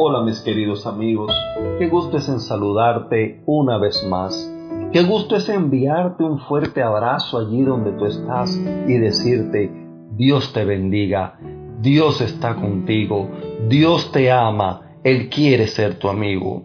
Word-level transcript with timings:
Hola 0.00 0.22
mis 0.22 0.38
queridos 0.42 0.86
amigos, 0.86 1.32
qué 1.76 1.88
gusto 1.88 2.18
es 2.18 2.28
en 2.28 2.38
saludarte 2.38 3.42
una 3.46 3.78
vez 3.78 4.06
más. 4.06 4.48
Qué 4.92 5.02
gusto 5.02 5.34
es 5.34 5.48
enviarte 5.48 6.22
un 6.22 6.38
fuerte 6.38 6.84
abrazo 6.84 7.36
allí 7.36 7.62
donde 7.62 7.90
tú 7.90 8.06
estás 8.06 8.56
y 8.86 8.96
decirte, 8.96 9.72
Dios 10.12 10.52
te 10.52 10.64
bendiga, 10.64 11.40
Dios 11.80 12.20
está 12.20 12.54
contigo, 12.54 13.28
Dios 13.68 14.12
te 14.12 14.30
ama, 14.30 14.82
Él 15.02 15.28
quiere 15.30 15.66
ser 15.66 15.98
tu 15.98 16.08
amigo. 16.08 16.62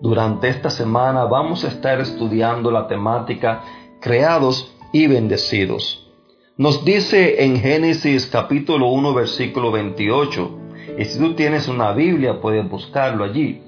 Durante 0.00 0.48
esta 0.48 0.70
semana 0.70 1.26
vamos 1.26 1.66
a 1.66 1.68
estar 1.68 2.00
estudiando 2.00 2.70
la 2.70 2.88
temática 2.88 3.60
creados 4.00 4.74
y 4.90 5.06
bendecidos. 5.06 6.10
Nos 6.56 6.82
dice 6.82 7.44
en 7.44 7.58
Génesis 7.58 8.26
capítulo 8.32 8.88
1 8.88 9.12
versículo 9.12 9.70
28, 9.70 10.65
y 10.98 11.04
si 11.04 11.18
tú 11.18 11.34
tienes 11.34 11.68
una 11.68 11.92
Biblia 11.92 12.40
puedes 12.40 12.68
buscarlo 12.68 13.24
allí. 13.24 13.62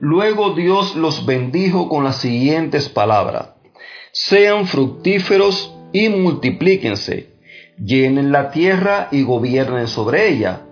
Luego 0.00 0.54
Dios 0.54 0.94
los 0.96 1.24
bendijo 1.24 1.88
con 1.88 2.04
las 2.04 2.16
siguientes 2.16 2.88
palabras. 2.88 3.54
Sean 4.12 4.66
fructíferos 4.66 5.74
y 5.92 6.08
multiplíquense, 6.08 7.34
llenen 7.78 8.32
la 8.32 8.50
tierra 8.50 9.08
y 9.10 9.22
gobiernen 9.22 9.86
sobre 9.86 10.28
ella. 10.28 10.62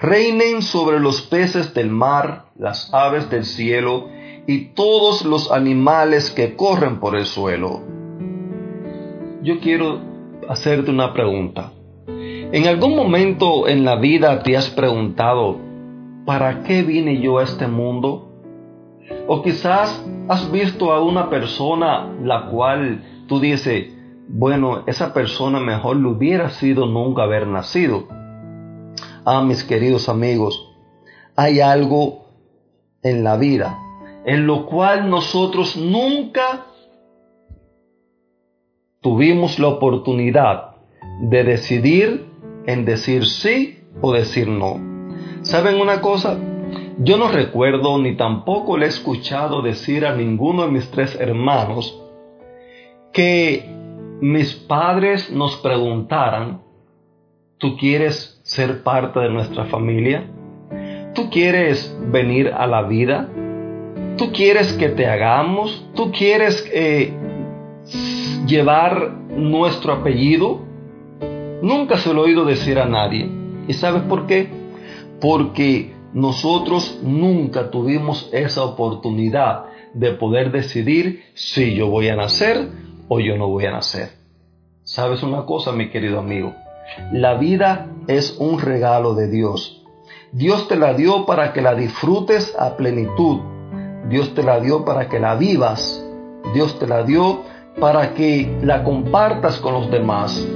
Reinen 0.00 0.62
sobre 0.62 1.00
los 1.00 1.22
peces 1.22 1.74
del 1.74 1.90
mar, 1.90 2.46
las 2.56 2.92
aves 2.94 3.30
del 3.30 3.44
cielo 3.44 4.08
y 4.46 4.66
todos 4.74 5.24
los 5.24 5.50
animales 5.50 6.30
que 6.30 6.54
corren 6.54 7.00
por 7.00 7.16
el 7.16 7.26
suelo. 7.26 7.82
Yo 9.42 9.60
quiero 9.60 10.00
hacerte 10.48 10.90
una 10.90 11.12
pregunta. 11.12 11.72
¿En 12.50 12.66
algún 12.66 12.96
momento 12.96 13.68
en 13.68 13.84
la 13.84 13.96
vida 13.96 14.42
te 14.42 14.56
has 14.56 14.70
preguntado, 14.70 15.58
¿para 16.24 16.62
qué 16.62 16.82
vine 16.82 17.20
yo 17.20 17.38
a 17.38 17.42
este 17.42 17.66
mundo? 17.66 18.30
O 19.26 19.42
quizás 19.42 20.02
has 20.28 20.50
visto 20.50 20.92
a 20.92 21.02
una 21.02 21.28
persona 21.28 22.10
la 22.22 22.46
cual 22.46 23.24
tú 23.26 23.38
dices, 23.38 23.92
bueno, 24.28 24.84
esa 24.86 25.12
persona 25.12 25.60
mejor 25.60 25.96
le 25.96 26.08
hubiera 26.08 26.48
sido 26.48 26.86
nunca 26.86 27.24
haber 27.24 27.46
nacido. 27.46 28.08
Ah, 29.26 29.42
mis 29.42 29.62
queridos 29.64 30.08
amigos, 30.08 30.74
hay 31.36 31.60
algo 31.60 32.30
en 33.02 33.24
la 33.24 33.36
vida 33.36 33.78
en 34.24 34.46
lo 34.46 34.66
cual 34.66 35.08
nosotros 35.08 35.76
nunca 35.76 36.66
tuvimos 39.00 39.58
la 39.58 39.68
oportunidad 39.68 40.76
de 41.20 41.44
decidir 41.44 42.27
en 42.68 42.84
decir 42.84 43.24
sí 43.24 43.80
o 44.02 44.12
decir 44.12 44.46
no. 44.46 44.78
¿Saben 45.40 45.80
una 45.80 46.02
cosa? 46.02 46.38
Yo 46.98 47.16
no 47.16 47.28
recuerdo 47.28 47.96
ni 47.98 48.14
tampoco 48.14 48.76
le 48.76 48.84
he 48.84 48.88
escuchado 48.90 49.62
decir 49.62 50.04
a 50.04 50.14
ninguno 50.14 50.66
de 50.66 50.72
mis 50.72 50.90
tres 50.90 51.18
hermanos 51.18 51.98
que 53.10 53.64
mis 54.20 54.52
padres 54.52 55.32
nos 55.32 55.56
preguntaran, 55.56 56.60
¿tú 57.56 57.78
quieres 57.78 58.38
ser 58.44 58.82
parte 58.82 59.18
de 59.20 59.30
nuestra 59.30 59.64
familia? 59.64 60.28
¿Tú 61.14 61.30
quieres 61.30 61.96
venir 62.10 62.48
a 62.48 62.66
la 62.66 62.82
vida? 62.82 63.30
¿Tú 64.18 64.30
quieres 64.30 64.74
que 64.74 64.90
te 64.90 65.06
hagamos? 65.06 65.88
¿Tú 65.94 66.12
quieres 66.12 66.68
eh, 66.70 67.14
llevar 68.46 69.10
nuestro 69.30 69.94
apellido? 69.94 70.67
Nunca 71.62 71.98
se 71.98 72.14
lo 72.14 72.22
he 72.22 72.28
oído 72.28 72.44
decir 72.44 72.78
a 72.78 72.86
nadie. 72.86 73.28
¿Y 73.66 73.72
sabes 73.74 74.02
por 74.02 74.26
qué? 74.26 74.48
Porque 75.20 75.92
nosotros 76.12 77.00
nunca 77.02 77.70
tuvimos 77.70 78.30
esa 78.32 78.62
oportunidad 78.62 79.64
de 79.92 80.12
poder 80.12 80.52
decidir 80.52 81.24
si 81.34 81.74
yo 81.74 81.88
voy 81.88 82.08
a 82.08 82.16
nacer 82.16 82.68
o 83.08 83.18
yo 83.18 83.36
no 83.36 83.48
voy 83.48 83.66
a 83.66 83.72
nacer. 83.72 84.10
¿Sabes 84.84 85.22
una 85.22 85.44
cosa, 85.44 85.72
mi 85.72 85.90
querido 85.90 86.20
amigo? 86.20 86.54
La 87.12 87.34
vida 87.34 87.88
es 88.06 88.36
un 88.38 88.60
regalo 88.60 89.14
de 89.14 89.28
Dios. 89.28 89.84
Dios 90.32 90.68
te 90.68 90.76
la 90.76 90.94
dio 90.94 91.26
para 91.26 91.52
que 91.52 91.60
la 91.60 91.74
disfrutes 91.74 92.54
a 92.58 92.76
plenitud. 92.76 93.40
Dios 94.08 94.32
te 94.34 94.42
la 94.42 94.60
dio 94.60 94.84
para 94.84 95.08
que 95.08 95.18
la 95.18 95.34
vivas. 95.34 96.04
Dios 96.54 96.78
te 96.78 96.86
la 96.86 97.02
dio 97.02 97.42
para 97.80 98.14
que 98.14 98.58
la 98.62 98.84
compartas 98.84 99.58
con 99.58 99.74
los 99.74 99.90
demás 99.90 100.46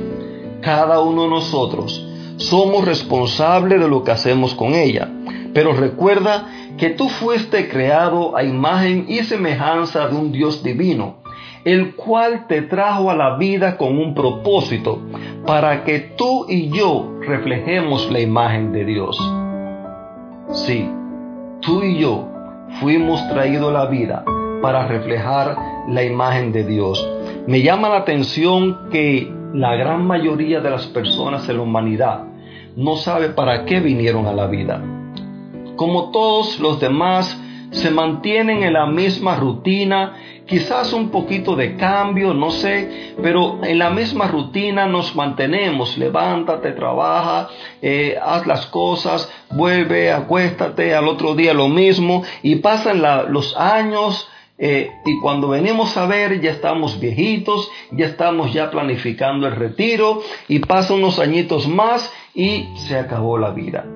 cada 0.62 1.00
uno 1.00 1.24
de 1.24 1.28
nosotros 1.28 2.06
somos 2.36 2.84
responsables 2.84 3.80
de 3.80 3.88
lo 3.88 4.02
que 4.02 4.10
hacemos 4.10 4.54
con 4.54 4.74
ella. 4.74 5.08
Pero 5.54 5.72
recuerda 5.74 6.46
que 6.78 6.90
tú 6.90 7.08
fuiste 7.08 7.68
creado 7.68 8.36
a 8.36 8.42
imagen 8.42 9.06
y 9.08 9.18
semejanza 9.18 10.08
de 10.08 10.16
un 10.16 10.32
Dios 10.32 10.62
divino, 10.62 11.16
el 11.64 11.94
cual 11.94 12.46
te 12.48 12.62
trajo 12.62 13.10
a 13.10 13.14
la 13.14 13.36
vida 13.36 13.76
con 13.76 13.98
un 13.98 14.14
propósito, 14.14 14.98
para 15.46 15.84
que 15.84 16.00
tú 16.16 16.46
y 16.48 16.70
yo 16.70 17.18
reflejemos 17.20 18.10
la 18.10 18.20
imagen 18.20 18.72
de 18.72 18.84
Dios. 18.84 19.18
Sí, 20.52 20.88
tú 21.60 21.82
y 21.82 21.98
yo 21.98 22.28
fuimos 22.80 23.26
traídos 23.28 23.70
a 23.70 23.84
la 23.84 23.86
vida 23.86 24.24
para 24.62 24.86
reflejar 24.86 25.56
la 25.88 26.02
imagen 26.02 26.52
de 26.52 26.64
Dios. 26.64 27.06
Me 27.46 27.62
llama 27.62 27.88
la 27.88 27.98
atención 27.98 28.88
que 28.90 29.41
la 29.52 29.76
gran 29.76 30.06
mayoría 30.06 30.60
de 30.60 30.70
las 30.70 30.86
personas 30.86 31.48
en 31.48 31.56
la 31.56 31.62
humanidad 31.62 32.24
no 32.76 32.96
sabe 32.96 33.30
para 33.30 33.64
qué 33.64 33.80
vinieron 33.80 34.26
a 34.26 34.32
la 34.32 34.46
vida. 34.46 34.82
Como 35.76 36.10
todos 36.10 36.58
los 36.60 36.80
demás, 36.80 37.38
se 37.70 37.90
mantienen 37.90 38.62
en 38.62 38.74
la 38.74 38.86
misma 38.86 39.36
rutina, 39.36 40.14
quizás 40.46 40.92
un 40.92 41.10
poquito 41.10 41.56
de 41.56 41.76
cambio, 41.76 42.34
no 42.34 42.50
sé, 42.50 43.14
pero 43.22 43.64
en 43.64 43.78
la 43.78 43.90
misma 43.90 44.26
rutina 44.26 44.86
nos 44.86 45.16
mantenemos. 45.16 45.96
Levántate, 45.96 46.72
trabaja, 46.72 47.48
eh, 47.80 48.18
haz 48.22 48.46
las 48.46 48.66
cosas, 48.66 49.30
vuelve, 49.50 50.12
acuéstate, 50.12 50.94
al 50.94 51.08
otro 51.08 51.34
día 51.34 51.54
lo 51.54 51.68
mismo, 51.68 52.22
y 52.42 52.56
pasan 52.56 53.02
los 53.32 53.56
años, 53.56 54.28
eh, 54.58 54.90
y 55.04 55.20
cuando 55.20 55.48
venimos 55.48 55.96
a 55.96 56.06
ver 56.06 56.40
ya 56.40 56.50
estamos 56.50 57.00
viejitos, 57.00 57.70
ya 57.90 58.06
estamos 58.06 58.52
ya 58.52 58.70
planificando 58.70 59.46
el 59.46 59.56
retiro 59.56 60.20
y 60.48 60.60
pasan 60.60 60.98
unos 60.98 61.18
añitos 61.18 61.66
más 61.66 62.12
y 62.34 62.68
se 62.76 62.96
acabó 62.96 63.38
la 63.38 63.50
vida. 63.50 63.86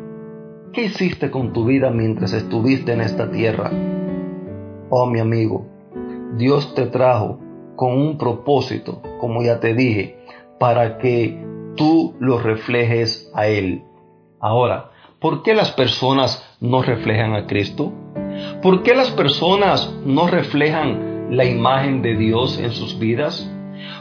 ¿Qué 0.72 0.84
hiciste 0.84 1.30
con 1.30 1.52
tu 1.52 1.64
vida 1.64 1.90
mientras 1.90 2.32
estuviste 2.32 2.92
en 2.92 3.00
esta 3.00 3.30
tierra? 3.30 3.70
Oh 4.90 5.06
mi 5.06 5.20
amigo, 5.20 5.66
Dios 6.36 6.74
te 6.74 6.86
trajo 6.86 7.38
con 7.76 7.92
un 7.92 8.18
propósito, 8.18 9.02
como 9.20 9.42
ya 9.42 9.60
te 9.60 9.74
dije, 9.74 10.18
para 10.58 10.98
que 10.98 11.42
tú 11.76 12.14
lo 12.18 12.38
reflejes 12.38 13.30
a 13.34 13.46
Él. 13.46 13.84
Ahora, 14.40 14.90
¿por 15.20 15.42
qué 15.42 15.54
las 15.54 15.72
personas 15.72 16.44
no 16.60 16.82
reflejan 16.82 17.34
a 17.34 17.46
Cristo? 17.46 17.92
¿Por 18.62 18.82
qué 18.82 18.94
las 18.94 19.10
personas 19.10 19.92
no 20.04 20.26
reflejan 20.26 21.28
la 21.30 21.44
imagen 21.44 22.02
de 22.02 22.16
Dios 22.16 22.58
en 22.58 22.72
sus 22.72 22.98
vidas? 22.98 23.48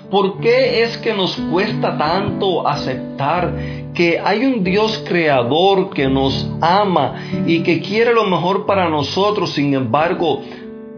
¿Por 0.09 0.39
qué 0.39 0.83
es 0.83 0.97
que 0.97 1.13
nos 1.13 1.35
cuesta 1.51 1.97
tanto 1.97 2.67
aceptar 2.67 3.53
que 3.93 4.19
hay 4.19 4.45
un 4.45 4.63
Dios 4.63 5.03
creador 5.07 5.89
que 5.89 6.07
nos 6.07 6.49
ama 6.61 7.15
y 7.45 7.63
que 7.63 7.81
quiere 7.81 8.13
lo 8.13 8.25
mejor 8.25 8.65
para 8.65 8.89
nosotros? 8.89 9.53
Sin 9.53 9.73
embargo, 9.73 10.41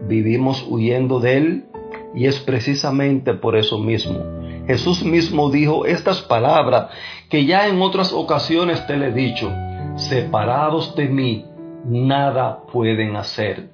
vivimos 0.06 0.64
huyendo 0.68 1.20
de 1.20 1.36
Él 1.36 1.64
y 2.14 2.26
es 2.26 2.38
precisamente 2.40 3.34
por 3.34 3.56
eso 3.56 3.78
mismo. 3.78 4.20
Jesús 4.66 5.02
mismo 5.02 5.50
dijo 5.50 5.86
estas 5.86 6.20
palabras 6.20 6.88
que 7.30 7.46
ya 7.46 7.68
en 7.68 7.80
otras 7.80 8.12
ocasiones 8.12 8.86
te 8.86 8.96
le 8.96 9.08
he 9.08 9.12
dicho, 9.12 9.50
separados 9.96 10.94
de 10.94 11.08
mí, 11.08 11.46
nada 11.84 12.64
pueden 12.72 13.16
hacer. 13.16 13.70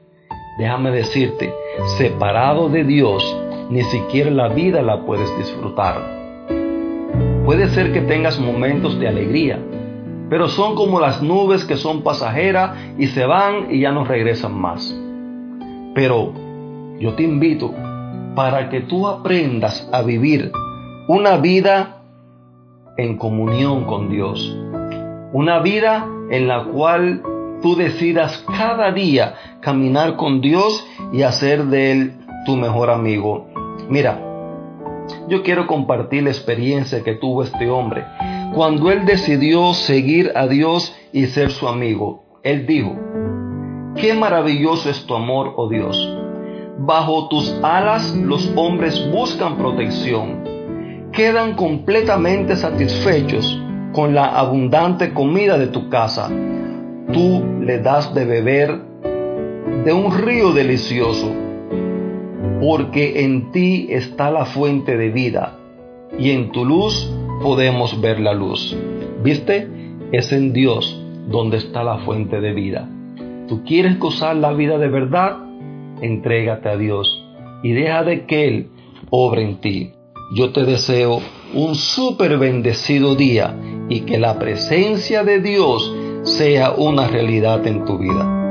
Déjame 0.58 0.90
decirte, 0.90 1.52
separado 1.98 2.68
de 2.68 2.84
Dios, 2.84 3.24
ni 3.70 3.82
siquiera 3.82 4.30
la 4.30 4.48
vida 4.48 4.82
la 4.82 5.04
puedes 5.04 5.36
disfrutar. 5.36 6.00
Puede 7.44 7.68
ser 7.68 7.92
que 7.92 8.00
tengas 8.00 8.38
momentos 8.38 8.98
de 8.98 9.08
alegría, 9.08 9.58
pero 10.30 10.48
son 10.48 10.74
como 10.74 11.00
las 11.00 11.22
nubes 11.22 11.64
que 11.64 11.76
son 11.76 12.02
pasajeras 12.02 12.76
y 12.98 13.08
se 13.08 13.26
van 13.26 13.66
y 13.70 13.80
ya 13.80 13.92
no 13.92 14.04
regresan 14.04 14.54
más. 14.54 14.94
Pero 15.94 16.32
yo 16.98 17.14
te 17.14 17.22
invito 17.22 17.74
para 18.34 18.68
que 18.68 18.80
tú 18.80 19.06
aprendas 19.06 19.88
a 19.92 20.02
vivir 20.02 20.52
una 21.08 21.36
vida 21.36 22.02
en 22.96 23.18
comunión 23.18 23.84
con 23.84 24.08
Dios, 24.08 24.56
una 25.32 25.58
vida 25.60 26.06
en 26.30 26.48
la 26.48 26.64
cual 26.64 27.22
tú 27.64 27.76
decidas 27.76 28.44
cada 28.58 28.93
día 28.93 29.37
caminar 29.62 30.16
con 30.16 30.43
Dios 30.43 30.87
y 31.14 31.22
hacer 31.22 31.64
de 31.64 31.93
Él 31.93 32.12
tu 32.44 32.56
mejor 32.56 32.90
amigo. 32.90 33.46
Mira, 33.88 34.20
yo 35.28 35.43
quiero 35.43 35.66
compartir 35.66 36.25
la 36.25 36.28
experiencia 36.28 37.02
que 37.02 37.14
tuvo 37.14 37.43
este 37.43 37.70
hombre 37.70 38.05
cuando 38.55 38.90
él 38.90 39.06
decidió 39.06 39.72
seguir 39.72 40.32
a 40.34 40.46
Dios 40.46 40.94
y 41.11 41.25
ser 41.28 41.52
su 41.52 41.66
amigo. 41.66 42.25
Él 42.43 42.66
dijo, 42.66 42.96
Qué 43.96 44.12
maravilloso 44.12 44.90
es 44.90 45.06
tu 45.06 45.14
amor, 45.14 45.55
oh 45.56 45.70
Dios. 45.70 45.96
Bajo 46.78 47.28
tus 47.28 47.50
alas 47.62 48.14
los 48.14 48.52
hombres 48.56 49.10
buscan 49.10 49.56
protección. 49.56 51.10
Quedan 51.12 51.55
completamente 51.55 52.56
satisfechos 52.56 53.58
con 53.94 54.14
la 54.14 54.26
abundante 54.26 55.14
comida 55.14 55.56
de 55.56 55.69
tu 55.69 55.88
casa. 55.88 56.28
Tú 57.12 57.42
le 57.60 57.78
das 57.78 58.14
de 58.14 58.24
beber 58.24 58.80
de 59.84 59.92
un 59.92 60.16
río 60.16 60.52
delicioso, 60.52 61.30
porque 62.60 63.24
en 63.24 63.52
ti 63.52 63.86
está 63.90 64.30
la 64.30 64.46
fuente 64.46 64.96
de 64.96 65.10
vida 65.10 65.58
y 66.18 66.30
en 66.30 66.50
tu 66.52 66.64
luz 66.64 67.10
podemos 67.42 68.00
ver 68.00 68.20
la 68.20 68.32
luz. 68.32 68.76
¿Viste? 69.22 69.68
Es 70.12 70.32
en 70.32 70.52
Dios 70.52 71.00
donde 71.28 71.58
está 71.58 71.82
la 71.84 71.98
fuente 71.98 72.40
de 72.40 72.52
vida. 72.52 72.88
¿Tú 73.48 73.62
quieres 73.64 73.98
gozar 73.98 74.36
la 74.36 74.52
vida 74.52 74.78
de 74.78 74.88
verdad? 74.88 75.36
Entrégate 76.00 76.68
a 76.68 76.76
Dios 76.76 77.24
y 77.62 77.72
deja 77.72 78.02
de 78.04 78.26
que 78.26 78.48
Él 78.48 78.68
obre 79.10 79.42
en 79.42 79.60
ti. 79.60 79.92
Yo 80.34 80.52
te 80.52 80.64
deseo 80.64 81.20
un 81.54 81.74
súper 81.74 82.38
bendecido 82.38 83.14
día 83.14 83.56
y 83.88 84.00
que 84.00 84.18
la 84.18 84.38
presencia 84.38 85.22
de 85.22 85.40
Dios 85.40 85.94
sea 86.24 86.72
una 86.72 87.06
realidad 87.06 87.66
en 87.66 87.84
tu 87.84 87.98
vida. 87.98 88.44